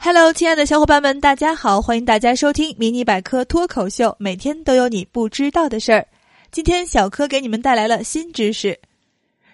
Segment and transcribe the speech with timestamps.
[0.00, 1.82] Hello，亲爱的小伙伴们，大家好！
[1.82, 6.06] 欢迎大家收听《迷你百科脱口秀》，每天都有你不知道的事儿。
[6.52, 8.78] 今天小柯给你们带来了新知识。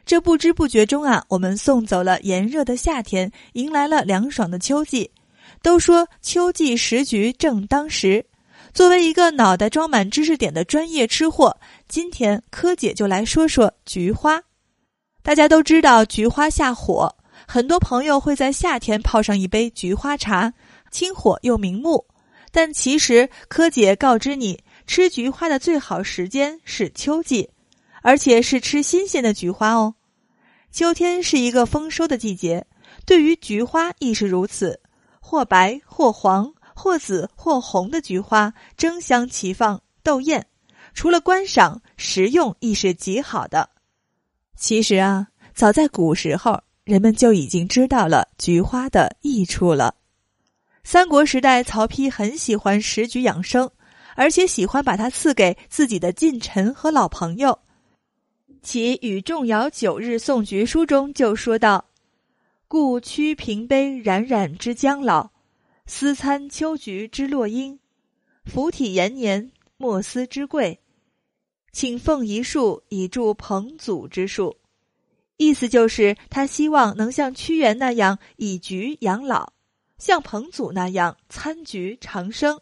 [0.04, 5.10] 这不知不觉中啊，我们送走了炎热的夏天，迎来了凉爽的秋季。
[5.62, 8.24] 都说秋季时局正当时。
[8.74, 11.56] 作为一个脑袋装满知识点的专业吃货，
[11.88, 14.42] 今天柯姐就来说说菊花。
[15.22, 17.16] 大家都知道菊花下火。
[17.46, 20.52] 很多朋友会在夏天泡上一杯菊花茶，
[20.90, 22.06] 清火又明目。
[22.50, 27.50] 但其实，柯姐告知你，吃菊花的最好时间是秋季，
[28.02, 29.96] 而且是吃新鲜的菊花哦。
[30.70, 32.66] 秋天是一个丰收的季节，
[33.04, 34.80] 对于菊花亦是如此。
[35.20, 40.46] 或白，或黄，或紫，或红的菊花争相齐放斗艳，
[40.92, 43.70] 除了观赏，食用亦是极好的。
[44.56, 46.62] 其实啊，早在古时候。
[46.84, 49.94] 人们就已经知道了菊花的益处了。
[50.82, 53.70] 三国时代，曹丕很喜欢食菊养生，
[54.16, 57.58] 而且喜欢把它赐给自己的近臣和老朋友。
[58.60, 61.86] 其《与仲尧九日送菊书》中就说道
[62.68, 65.30] ：“故屈平碑冉冉之将老，
[65.86, 67.78] 思参秋菊之落英，
[68.44, 70.80] 服体延年，莫思之贵，
[71.72, 74.54] 请奉一树以助彭祖之术。”
[75.36, 79.52] 意思就是，他希望能像屈原那样以菊养老，
[79.98, 82.60] 像彭祖那样参菊长生。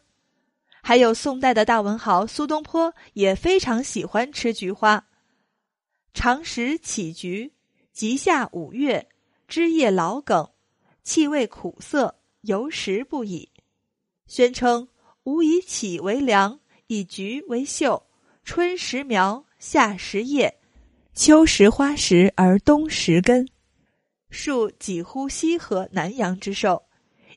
[0.83, 5.07] 还有宋代的大文豪苏东坡也非常喜欢吃菊花。
[6.15, 7.53] 常食杞菊，
[7.93, 9.09] 即下五月，
[9.47, 10.51] 枝叶老梗，
[11.05, 13.51] 气味苦涩，犹食不已。
[14.27, 14.89] 宣称：
[15.25, 18.07] 吾以杞为凉，以菊为秀，
[18.45, 20.62] 春食苗，夏食叶。
[21.15, 23.47] 秋食花实而冬食根，
[24.31, 26.85] 树几乎西河南阳之寿，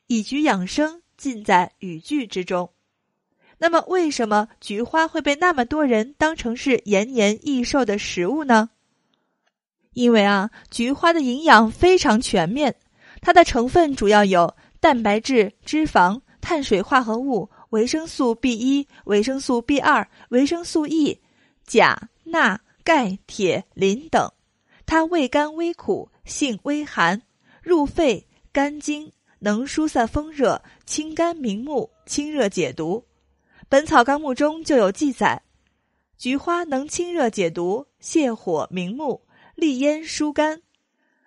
[0.06, 2.70] 以菊养生尽在语句之中。
[3.58, 8.70] 那么，为什么菊花会被那么多人当成是延年益寿的食物呢？
[9.92, 12.74] 因为啊，菊花的营养非常全面，
[13.20, 21.20] 它的成分主要有蛋白质、脂肪、碳水化合物、维生素 B 一、维生素 B 二、维生素 E、
[21.66, 22.58] 钾、钠。
[22.86, 24.32] 钙、铁、磷等，
[24.86, 27.20] 它味甘微苦，性微寒，
[27.60, 29.10] 入肺、肝经，
[29.40, 33.04] 能疏散风热，清肝明目，清热解毒。
[33.68, 35.42] 《本草纲目》中就有记载，
[36.16, 39.20] 菊花能清热解毒、泻火明目、
[39.56, 40.62] 利咽疏肝，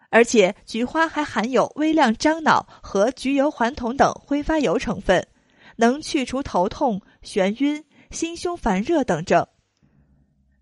[0.09, 5.27] 而且菊花还含有微量樟脑和菊油环酮等挥发油成分，
[5.75, 9.45] 能去除头痛、眩晕、心胸烦热等症。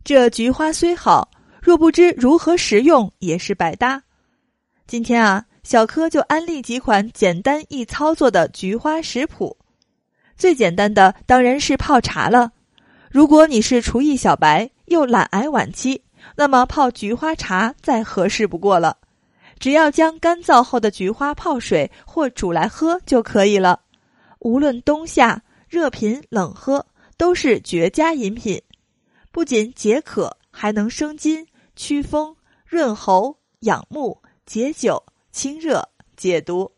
[0.07, 1.29] 这菊花虽好，
[1.61, 4.01] 若不知如何食用，也是白搭。
[4.87, 9.57] 今天啊，小柯就安利几款简单易操作的菊花食谱。
[10.37, 12.53] 最简单的当然是泡茶了。
[13.11, 16.01] 如果你是厨艺小白又懒癌晚期，
[16.37, 18.95] 那么泡菊花茶再合适不过了。
[19.59, 23.81] 只要将干燥后的菊花泡水或煮来喝就可以了。
[24.39, 26.85] 无论冬夏，热品冷喝
[27.17, 28.61] 都是绝佳饮品。
[29.31, 36.71] 不仅解渴，还能生津、祛风、润喉、养目、解酒、清热、解毒。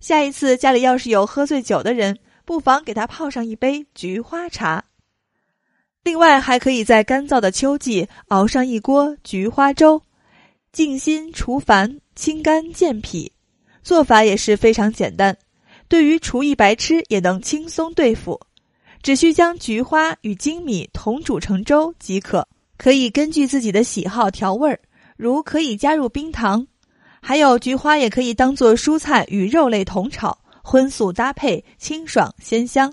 [0.00, 4.84] 下一次家里要是有喝醉酒的人，不妨给他泡上一杯菊花茶。
[6.02, 10.02] 另外，还可以在干燥的秋季熬上一锅菊花粥，
[10.72, 13.32] 静心除烦、清肝健脾。
[13.84, 15.38] 做法也是非常简单，
[15.86, 18.40] 对于厨艺白痴也能轻松对付。
[19.02, 22.46] 只需将菊花与粳米同煮成粥即可，
[22.76, 24.78] 可以根据自己的喜好调味儿，
[25.16, 26.66] 如可以加入冰糖。
[27.20, 32.92] 还有菊花也可以当做蔬菜与肉类同炒，荤素搭配，清爽鲜香。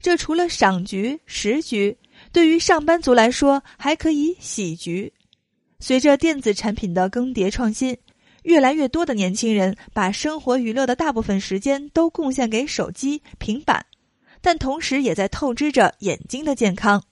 [0.00, 1.96] 这除了赏菊、食菊，
[2.32, 5.12] 对于上班族来说还可以洗菊。
[5.80, 7.96] 随着电子产品的更迭创新，
[8.42, 13.84] 越来越多的年轻人把生活娱乐的大部分时间都贡献给手机、平板。
[14.42, 17.02] 但同时也在透支着眼睛的健康。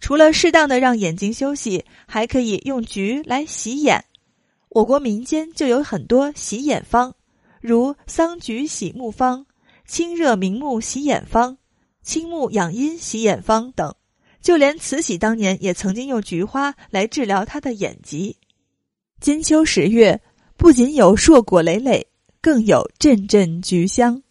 [0.00, 4.02] 除了适当的让眼睛休息，还可以用菊来洗眼。
[4.70, 7.12] 我国民间就有很多洗眼方，
[7.60, 9.44] 如桑菊洗目方、
[9.86, 11.58] 清热明目洗眼方、
[12.02, 13.94] 清目养阴洗眼方等。
[14.40, 18.38] 就连慈禧当年也曾经用菊花来治疗她的眼疾。
[19.20, 20.22] 金秋十月，
[20.56, 22.06] 不仅有硕果累累，
[22.40, 24.22] 更有阵阵菊香。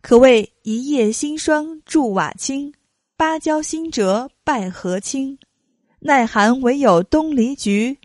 [0.00, 2.72] 可谓一夜新霜助瓦青，
[3.16, 5.38] 芭蕉新折败荷青。
[6.00, 7.98] 耐寒唯有东篱菊，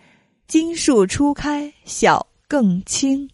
[0.47, 3.29] 金树初开晓更清。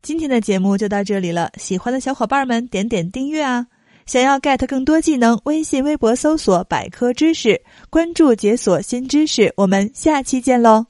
[0.00, 3.66] 今天的节目就到这里了，喜欢的小伙伴们点点订阅啊！
[4.06, 9.52] 想要 get 更多技能，微信、微博搜索“百科知识”，关注解锁新知识。
[9.56, 10.84] 我们下期见喽！